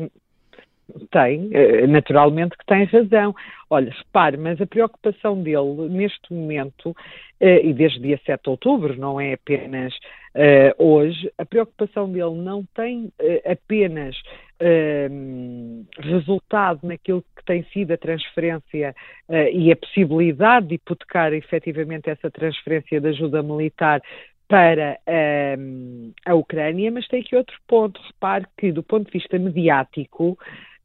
tem, 1.11 1.49
naturalmente 1.87 2.57
que 2.57 2.65
tem 2.65 2.83
razão. 2.85 3.33
Olha, 3.69 3.91
repare, 3.91 4.37
mas 4.37 4.59
a 4.59 4.65
preocupação 4.65 5.41
dele 5.41 5.89
neste 5.89 6.33
momento, 6.33 6.95
e 7.39 7.73
desde 7.73 7.99
dia 7.99 8.19
7 8.25 8.43
de 8.43 8.49
outubro, 8.49 8.97
não 8.97 9.19
é 9.19 9.33
apenas 9.33 9.93
uh, 10.33 10.83
hoje, 10.83 11.31
a 11.37 11.45
preocupação 11.45 12.09
dele 12.11 12.35
não 12.35 12.63
tem 12.73 13.11
apenas 13.45 14.15
resultado 15.99 16.79
naquilo 16.81 17.23
que 17.35 17.45
tem 17.45 17.63
sido 17.65 17.91
a 17.91 17.97
transferência 17.97 18.95
e 19.53 19.71
a 19.71 19.75
possibilidade 19.75 20.67
de 20.67 20.75
hipotecar 20.75 21.31
efetivamente 21.31 22.09
essa 22.09 22.31
transferência 22.31 22.99
de 22.99 23.09
ajuda 23.09 23.43
militar 23.43 24.01
para 24.47 24.99
a 26.25 26.33
Ucrânia, 26.35 26.91
mas 26.91 27.07
tem 27.07 27.21
aqui 27.21 27.35
outro 27.35 27.55
ponto. 27.67 28.01
Repare 28.01 28.45
que, 28.57 28.71
do 28.71 28.81
ponto 28.83 29.05
de 29.05 29.17
vista 29.17 29.37
mediático, 29.37 30.37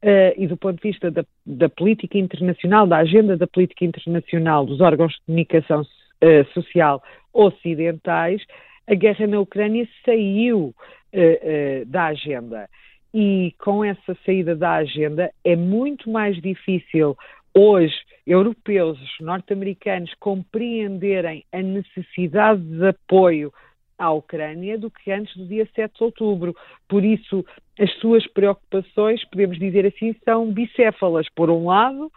Uh, 0.03 0.35
e 0.35 0.47
do 0.47 0.57
ponto 0.57 0.75
de 0.81 0.89
vista 0.89 1.09
da, 1.09 1.23
da, 1.45 1.69
política 1.69 2.17
internacional, 2.17 2.85
da 2.85 2.97
agenda 2.97 3.37
da 3.37 3.47
política 3.47 3.85
internacional 3.85 4.65
dos 4.65 4.81
órgãos 4.81 5.13
de 5.13 5.19
comunicação 5.25 5.79
uh, 5.81 6.53
social 6.53 7.01
ocidentais, 7.31 8.41
a 8.85 8.95
guerra 8.95 9.25
na 9.27 9.39
Ucrânia 9.39 9.87
saiu 10.03 10.75
uh, 11.13 11.85
da 11.85 12.07
agenda. 12.07 12.67
E 13.13 13.55
com 13.59 13.81
essa 13.81 14.17
saída 14.25 14.53
da 14.57 14.73
agenda 14.73 15.31
é 15.41 15.55
muito 15.55 16.09
mais 16.09 16.35
difícil 16.41 17.15
hoje 17.53 17.95
europeus, 18.25 18.97
norte-americanos 19.19 20.13
compreenderem 20.15 21.43
a 21.51 21.61
necessidade 21.61 22.61
de 22.61 22.87
apoio 22.87 23.53
à 23.97 24.11
Ucrânia 24.11 24.77
do 24.77 24.89
que 24.89 25.11
antes 25.11 25.35
do 25.35 25.45
dia 25.45 25.67
7 25.75 25.93
de 25.95 26.03
outubro. 26.03 26.55
Por 26.87 27.03
isso, 27.03 27.45
as 27.79 27.91
suas 27.99 28.25
preocupações, 28.27 29.23
podemos 29.25 29.59
dizer 29.59 29.85
assim, 29.85 30.15
são 30.23 30.51
bicéfalas. 30.51 31.27
Por 31.35 31.49
um 31.49 31.65
lado, 31.65 32.11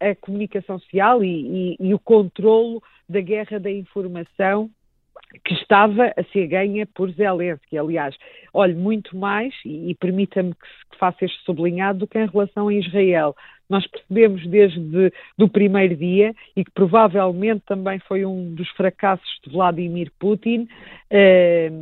a 0.00 0.14
comunicação 0.16 0.78
social 0.78 1.22
e, 1.24 1.76
e, 1.80 1.88
e 1.88 1.94
o 1.94 1.98
controlo 1.98 2.82
da 3.08 3.20
guerra 3.20 3.58
da 3.58 3.70
informação 3.70 4.70
que 5.44 5.54
estava 5.54 6.12
a 6.16 6.24
ser 6.32 6.46
ganha 6.46 6.86
por 6.86 7.10
Zelensky. 7.10 7.76
Aliás, 7.76 8.16
olhe, 8.52 8.74
muito 8.74 9.16
mais, 9.16 9.54
e, 9.64 9.90
e 9.90 9.94
permita-me 9.94 10.52
que, 10.54 10.98
faça 10.98 11.24
este 11.24 11.42
sublinhado, 11.44 12.00
do 12.00 12.06
que 12.06 12.18
em 12.18 12.26
relação 12.26 12.68
a 12.68 12.74
Israel. 12.74 13.34
Nós 13.68 13.86
percebemos 13.86 14.46
desde 14.46 15.12
o 15.38 15.48
primeiro 15.48 15.96
dia, 15.96 16.34
e 16.54 16.64
que 16.64 16.70
provavelmente 16.70 17.64
também 17.66 17.98
foi 18.00 18.24
um 18.24 18.54
dos 18.54 18.68
fracassos 18.70 19.40
de 19.44 19.50
Vladimir 19.50 20.12
Putin, 20.18 20.68
eh, 21.10 21.72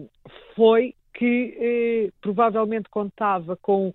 foi 0.56 0.94
que 1.12 1.56
eh, 1.58 2.10
provavelmente 2.20 2.88
contava 2.88 3.56
com 3.56 3.92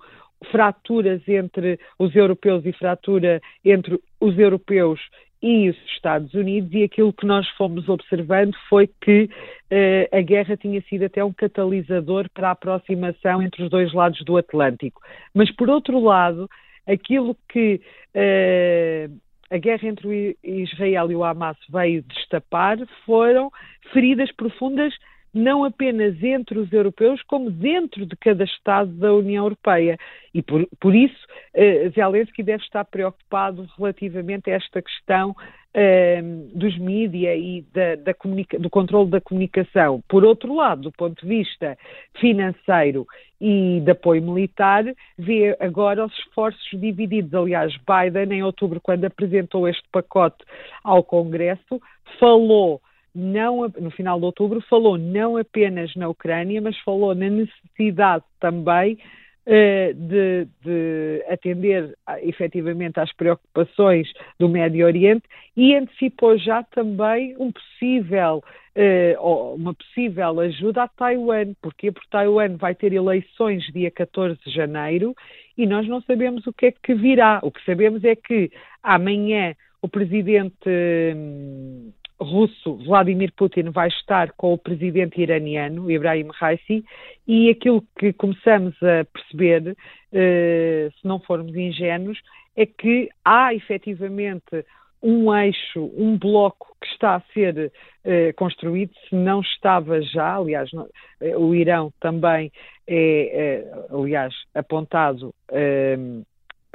fraturas 0.52 1.28
entre 1.28 1.80
os 1.98 2.16
europeus 2.16 2.64
e 2.66 2.72
fratura 2.72 3.42
entre 3.66 4.00
os 4.20 4.38
europeus 4.38 5.00
e 5.42 5.70
os 5.70 5.78
Estados 5.94 6.34
Unidos, 6.34 6.74
e 6.74 6.84
aquilo 6.84 7.14
que 7.14 7.26
nós 7.26 7.48
fomos 7.50 7.88
observando 7.88 8.56
foi 8.70 8.90
que 9.02 9.24
uh, 9.24 10.18
a 10.18 10.22
guerra 10.22 10.58
tinha 10.58 10.82
sido 10.84 11.06
até 11.06 11.24
um 11.24 11.34
catalisador 11.34 12.30
para 12.34 12.50
a 12.50 12.52
aproximação 12.52 13.42
entre 13.42 13.64
os 13.64 13.70
dois 13.70 13.94
lados 13.94 14.24
do 14.24 14.38
Atlântico. 14.38 15.02
Mas, 15.34 15.52
por 15.52 15.70
outro 15.70 16.00
lado, 16.00 16.50
aquilo 16.88 17.36
que 17.50 17.82
uh, 18.16 19.18
a 19.50 19.58
guerra 19.58 19.88
entre 19.88 20.38
Israel 20.44 21.12
e 21.12 21.16
o 21.16 21.24
Hamas 21.24 21.58
veio 21.70 22.04
destapar 22.04 22.78
foram 23.06 23.52
feridas 23.94 24.32
profundas 24.32 24.94
não 25.38 25.64
apenas 25.64 26.22
entre 26.24 26.60
os 26.60 26.72
europeus, 26.74 27.22
como 27.24 27.52
dentro 27.52 28.06
de 28.06 28.16
cada 28.18 28.44
Estado 28.44 28.92
da 28.92 29.14
União 29.14 29.46
Europeia. 29.46 29.98
E 30.34 30.42
por, 30.42 30.68
por 30.80 30.96
isso, 30.96 31.26
uh, 31.56 31.90
Zelensky 31.92 32.44
deve 32.44 32.64
estar 32.64 32.84
preocupado 32.86 33.68
relativamente 33.78 34.50
a 34.50 34.56
esta 34.56 34.82
questão 34.82 35.32
uh, 35.32 36.58
dos 36.58 36.78
mídia 36.78 37.36
e 37.36 37.64
da, 37.74 37.96
da 37.96 38.14
do 38.60 38.70
controle 38.70 39.10
da 39.10 39.22
comunicação. 39.22 40.04
Por 40.08 40.26
outro 40.26 40.54
lado, 40.56 40.82
do 40.84 40.92
ponto 40.92 41.22
de 41.22 41.28
vista 41.28 41.78
financeiro 42.20 43.06
e 43.40 43.80
de 43.82 43.92
apoio 43.92 44.22
militar, 44.22 44.84
vê 45.18 45.56
agora 45.60 46.06
os 46.06 46.14
esforços 46.20 46.68
divididos. 46.74 47.34
Aliás, 47.34 47.74
Biden, 47.78 48.40
em 48.40 48.44
outubro, 48.44 48.82
quando 48.82 49.06
apresentou 49.06 49.68
este 49.68 49.88
pacote 49.92 50.44
ao 50.84 51.04
Congresso, 51.04 51.80
falou 52.20 52.82
não, 53.18 53.68
no 53.80 53.90
final 53.90 54.20
de 54.20 54.26
outubro, 54.26 54.62
falou 54.62 54.96
não 54.96 55.38
apenas 55.38 55.94
na 55.96 56.08
Ucrânia, 56.08 56.62
mas 56.62 56.78
falou 56.80 57.16
na 57.16 57.30
necessidade 57.30 58.24
também 58.40 59.00
uh, 59.48 59.94
de, 59.96 60.48
de, 60.64 61.24
atender 61.28 61.98
efetivamente 62.22 63.00
às 63.00 63.12
preocupações 63.14 64.08
do 64.40 64.48
Médio 64.48 64.86
Oriente 64.86 65.24
e 65.56 65.74
antecipou 65.74 66.38
já 66.38 66.62
também 66.62 67.36
um 67.40 67.52
possível, 67.52 68.44
uh, 68.76 69.56
uma 69.56 69.74
possível 69.74 70.40
ajuda 70.40 70.84
a 70.84 70.88
Taiwan. 70.88 71.54
Porque 71.60 71.92
Taiwan 72.12 72.56
vai 72.58 72.76
ter 72.76 72.94
eleições 72.94 73.64
dia 73.74 73.90
14 73.90 74.38
de 74.46 74.52
janeiro 74.52 75.16
e 75.58 75.66
nós 75.66 75.88
não 75.88 76.02
sabemos 76.02 76.46
o 76.46 76.54
que 76.54 76.68
é 76.68 76.72
que 76.72 76.94
virá. 76.94 77.40
O 77.42 77.50
que 77.50 77.66
sabemos 77.66 78.04
é 78.04 78.16
que 78.16 78.52
amanhã 78.84 79.56
o 79.82 79.88
presidente 79.88 80.70
hum, 81.16 81.92
russo 82.20 82.76
Vladimir 82.78 83.32
Putin 83.36 83.70
vai 83.70 83.88
estar 83.90 84.32
com 84.34 84.54
o 84.54 84.58
presidente 84.58 85.22
iraniano 85.22 85.90
Ibrahim 85.90 86.30
Raisi 86.34 86.84
e 87.28 87.50
aquilo 87.50 87.84
que 87.98 88.14
começamos 88.14 88.76
a 88.82 89.06
perceber, 89.06 89.72
uh, 89.72 90.92
se 90.92 91.08
não 91.08 91.20
formos 91.20 91.56
ingênuos, 91.56 92.20
é 92.56 92.66
que 92.66 93.10
há 93.24 93.54
efetivamente 93.54 94.66
um 95.02 95.34
eixo, 95.34 95.92
um 95.96 96.18
bloco 96.18 96.76
que 96.82 96.88
está 96.88 97.16
a 97.16 97.22
ser 97.34 97.72
uh, 98.04 98.34
construído, 98.36 98.92
se 99.08 99.16
não 99.16 99.42
estava 99.42 100.02
já, 100.02 100.36
aliás, 100.36 100.72
não, 100.74 100.84
uh, 100.84 101.38
o 101.38 101.54
Irão 101.54 101.94
também 102.00 102.52
é, 102.90 103.66
aliás, 103.92 104.34
apontado 104.56 105.36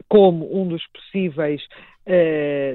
como 0.09 0.55
um 0.55 0.69
dos 0.69 0.87
possíveis 0.89 1.63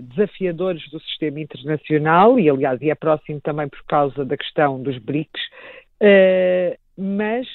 desafiadores 0.09 0.89
do 0.89 0.99
sistema 1.01 1.39
internacional, 1.39 2.39
e 2.39 2.49
aliás, 2.49 2.81
e 2.81 2.89
é 2.89 2.95
próximo 2.95 3.41
também 3.41 3.67
por 3.67 3.83
causa 3.85 4.23
da 4.23 4.37
questão 4.37 4.81
dos 4.81 4.97
BRICS, 4.97 5.41
mas 6.97 7.47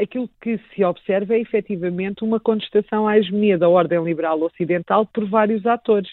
aquilo 0.00 0.28
que 0.40 0.58
se 0.74 0.82
observa 0.82 1.34
é 1.34 1.40
efetivamente 1.40 2.24
uma 2.24 2.40
contestação 2.40 3.06
à 3.06 3.16
hegemonia 3.16 3.56
da 3.56 3.68
ordem 3.68 4.02
liberal 4.02 4.40
ocidental 4.42 5.06
por 5.06 5.24
vários 5.28 5.64
atores. 5.66 6.10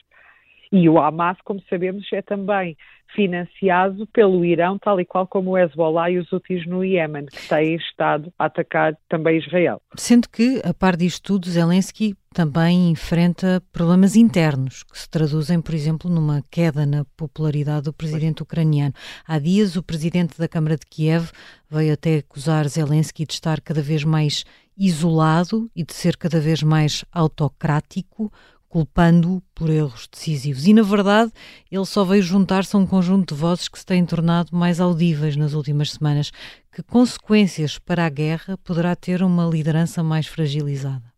E 0.71 0.89
o 0.89 0.99
Hamas, 0.99 1.37
como 1.43 1.61
sabemos, 1.69 2.05
é 2.11 2.21
também 2.21 2.75
financiado 3.15 4.05
pelo 4.07 4.43
Irão, 4.43 4.77
tal 4.77 4.99
e 4.99 5.05
qual 5.05 5.25
como 5.25 5.51
o 5.51 5.57
Hezbollah 5.57 6.11
e 6.11 6.17
os 6.17 6.31
Houthis 6.33 6.65
no 6.67 6.83
Iémen, 6.83 7.27
que 7.27 7.47
têm 7.47 7.75
estado 7.75 8.33
a 8.37 8.45
atacar 8.45 8.97
também 9.07 9.37
Israel. 9.37 9.81
Sendo 9.95 10.27
que, 10.27 10.61
a 10.65 10.73
par 10.73 10.97
disto 10.97 11.23
tudo, 11.23 11.47
Zelensky 11.47 12.13
também 12.35 12.89
enfrenta 12.89 13.63
problemas 13.71 14.13
internos, 14.13 14.83
que 14.83 14.99
se 14.99 15.07
traduzem, 15.09 15.61
por 15.61 15.73
exemplo, 15.73 16.11
numa 16.11 16.43
queda 16.51 16.85
na 16.85 17.05
popularidade 17.15 17.83
do 17.83 17.93
presidente 17.93 18.43
ucraniano. 18.43 18.93
Há 19.25 19.39
dias, 19.39 19.77
o 19.77 19.81
presidente 19.81 20.37
da 20.37 20.45
Câmara 20.45 20.75
de 20.75 20.85
Kiev 20.85 21.29
veio 21.69 21.93
até 21.93 22.17
acusar 22.17 22.67
Zelensky 22.67 23.25
de 23.25 23.35
estar 23.35 23.61
cada 23.61 23.81
vez 23.81 24.03
mais 24.03 24.43
isolado 24.77 25.71
e 25.73 25.81
de 25.81 25.93
ser 25.93 26.17
cada 26.17 26.37
vez 26.41 26.61
mais 26.61 27.05
autocrático, 27.09 28.29
culpando-o 28.67 29.41
por 29.55 29.69
erros 29.69 30.05
decisivos. 30.11 30.67
E, 30.67 30.73
na 30.73 30.83
verdade, 30.83 31.31
ele 31.71 31.85
só 31.85 32.03
veio 32.03 32.21
juntar-se 32.21 32.75
a 32.75 32.79
um 32.79 32.85
conjunto 32.85 33.33
de 33.33 33.39
vozes 33.39 33.69
que 33.69 33.79
se 33.79 33.85
têm 33.85 34.05
tornado 34.05 34.49
mais 34.51 34.81
audíveis 34.81 35.37
nas 35.37 35.53
últimas 35.53 35.93
semanas. 35.93 36.31
Que 36.69 36.83
consequências 36.83 37.79
para 37.79 38.05
a 38.05 38.09
guerra 38.09 38.57
poderá 38.57 38.93
ter 38.93 39.23
uma 39.23 39.45
liderança 39.45 40.03
mais 40.03 40.27
fragilizada? 40.27 41.14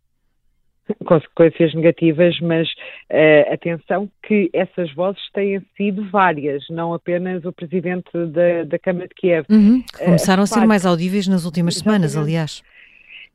Consequências 1.06 1.74
negativas, 1.74 2.39
mas 2.41 2.67
uh, 2.70 3.53
atenção 3.53 4.10
que 4.24 4.50
essas 4.53 4.94
vozes 4.94 5.22
têm 5.34 5.62
sido 5.75 6.10
várias, 6.10 6.63
não 6.70 6.94
apenas 6.94 7.46
o 7.46 7.51
presidente 7.51 8.10
da, 8.13 8.63
da 8.63 8.79
Câmara 8.79 9.08
de 9.08 9.15
Kiev. 9.15 9.46
Uhum, 9.50 9.84
começaram 9.98 10.41
uh, 10.41 10.44
a 10.44 10.48
ser 10.48 10.65
mais 10.65 10.86
audíveis 10.86 11.27
nas 11.27 11.46
últimas 11.46 11.75
semanas, 11.75 12.15
aliás. 12.15 12.63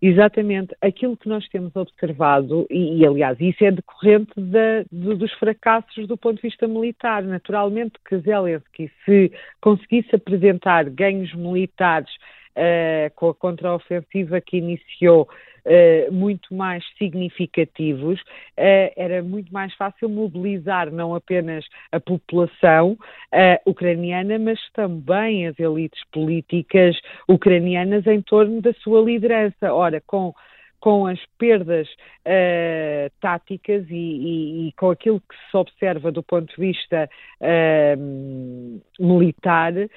Exatamente. 0.03 0.75
Aquilo 0.81 1.17
que 1.17 1.29
nós 1.29 1.49
temos 1.49 1.77
observado, 1.77 2.67
e, 2.69 2.99
e 2.99 3.07
aliás, 3.07 3.41
isso 3.41 3.65
é 3.65 3.71
decorrente 3.71 4.33
de, 4.37 4.85
dos 4.91 5.33
fracassos 5.35 6.09
do 6.09 6.17
ponto 6.17 6.37
de 6.37 6.43
vista 6.43 6.67
militar. 6.67 7.23
Naturalmente 7.23 7.93
que 8.09 8.19
Zelensky, 8.19 8.91
se 9.05 9.31
conseguisse 9.61 10.17
apresentar 10.17 10.91
ganhos 10.91 11.33
militares 11.35 12.11
uh, 12.57 13.15
com 13.15 13.29
a 13.29 13.35
contraofensiva 13.35 14.41
que 14.41 14.57
iniciou 14.57 15.29
uh, 15.66 16.12
muito 16.12 16.54
mais 16.54 16.85
significativos, 16.99 18.21
uh, 18.21 18.92
era 18.97 19.23
muito 19.23 19.52
mais 19.52 19.75
fácil 19.75 20.09
mobilizar 20.09 20.90
não 20.90 21.14
apenas 21.14 21.64
a 21.90 22.00
população 22.00 22.92
uh, 22.92 23.71
ucraniana, 23.71 24.38
mas 24.38 24.59
também 24.73 25.47
as 25.47 25.59
elites 25.59 26.02
políticas 26.12 26.97
ucranianas 27.28 28.07
em 28.07 28.21
torno 28.23 28.61
da 28.61 28.73
sua 28.75 29.00
liderança. 29.02 29.73
Ora, 29.73 30.00
com 30.07 30.35
com 30.83 31.07
as 31.07 31.21
perdas 31.38 31.88
uh, 31.88 33.09
táticas 33.21 33.88
e, 33.88 33.95
e, 33.95 34.69
e, 34.69 34.73
com 34.73 34.90
aquilo 34.90 35.21
que 35.21 35.37
se 35.49 35.57
observa 35.57 36.11
do 36.11 36.25
ponto 36.25 36.52
de 36.52 36.61
vista 36.61 37.09
uh, 37.40 38.83
militar, 38.99 39.73
uh, 39.75 39.88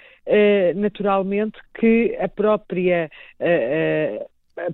naturalmente 0.76 1.58
que 1.74 2.16
a 2.22 2.30
própria 2.30 3.10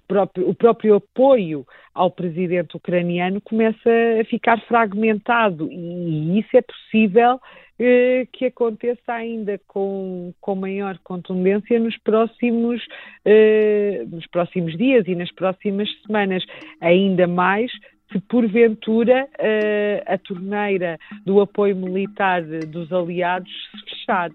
próprio, 0.08 0.50
o 0.50 0.56
próprio 0.56 0.96
apoio 0.96 1.66
ao 1.94 2.12
presidente 2.12 2.78
ucraniano 2.78 3.42
começa 3.42 3.90
a 4.20 4.26
ficar 4.26 4.60
fragmentado 4.66 5.70
e 5.72 6.40
isso 6.40 6.56
é 6.56 6.62
possível 6.62 7.40
eh, 7.84 8.28
que 8.32 8.46
aconteça 8.46 9.12
ainda 9.12 9.60
com, 9.68 10.34
com 10.40 10.54
maior 10.54 11.00
contundência 11.04 11.80
nos 11.80 11.98
próximos, 11.98 12.80
eh, 13.26 14.04
nos 14.08 14.28
próximos 14.28 14.78
dias 14.78 15.08
e 15.08 15.16
nas 15.16 15.32
próximas 15.32 15.90
semanas, 16.06 16.44
ainda 16.80 17.26
mais 17.26 17.72
se 18.12 18.20
porventura 18.20 19.28
eh, 19.40 20.04
a 20.06 20.18
torneira 20.18 21.00
do 21.26 21.42
apoio 21.42 21.76
militar 21.76 22.44
dos 22.44 22.94
aliados 22.94 23.52
se 23.72 23.90
fechar. 23.90 24.32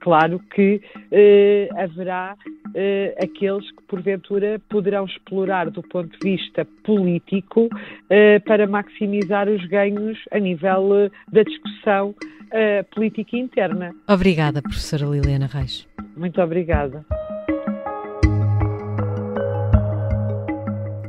Claro 0.00 0.40
que 0.54 0.80
eh, 1.12 1.68
haverá 1.76 2.34
eh, 2.74 3.14
aqueles 3.22 3.70
que, 3.70 3.82
porventura, 3.86 4.60
poderão 4.70 5.04
explorar 5.04 5.70
do 5.70 5.82
ponto 5.82 6.18
de 6.18 6.36
vista 6.36 6.66
político 6.84 7.68
eh, 8.08 8.38
para 8.40 8.66
maximizar 8.66 9.48
os 9.48 9.64
ganhos 9.66 10.18
a 10.32 10.38
nível 10.38 10.96
eh, 10.96 11.10
da 11.30 11.42
discussão 11.42 12.14
eh, 12.52 12.82
política 12.94 13.36
interna. 13.36 13.94
Obrigada, 14.08 14.62
professora 14.62 15.04
Liliana 15.04 15.46
Reis. 15.46 15.86
Muito 16.16 16.40
obrigada. 16.40 17.04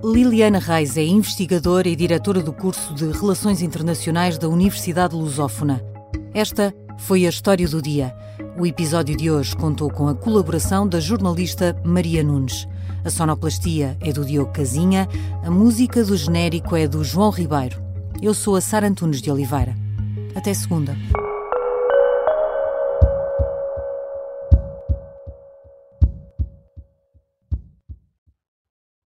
Liliana 0.03 0.59
Reis 0.59 0.97
é 0.97 1.03
investigadora 1.03 1.87
e 1.87 1.95
diretora 1.95 2.41
do 2.41 2.51
curso 2.51 2.93
de 2.93 3.05
Relações 3.11 3.61
Internacionais 3.61 4.37
da 4.37 4.49
Universidade 4.49 5.15
Lusófona. 5.15 5.79
Esta 6.33 6.73
foi 7.01 7.25
a 7.25 7.29
história 7.29 7.67
do 7.67 7.81
dia. 7.81 8.15
O 8.57 8.65
episódio 8.65 9.15
de 9.15 9.29
hoje 9.29 9.55
contou 9.55 9.89
com 9.89 10.07
a 10.07 10.15
colaboração 10.15 10.87
da 10.87 10.99
jornalista 10.99 11.75
Maria 11.83 12.23
Nunes. 12.23 12.67
A 13.03 13.09
sonoplastia 13.09 13.97
é 14.01 14.13
do 14.13 14.23
Diogo 14.23 14.51
Casinha, 14.51 15.07
a 15.43 15.49
música 15.49 16.03
do 16.03 16.15
genérico 16.15 16.75
é 16.75 16.87
do 16.87 17.03
João 17.03 17.31
Ribeiro. 17.31 17.81
Eu 18.21 18.33
sou 18.33 18.55
a 18.55 18.61
Sara 18.61 18.87
Antunes 18.87 19.21
de 19.21 19.31
Oliveira. 19.31 19.75
Até 20.35 20.53
segunda. 20.53 20.95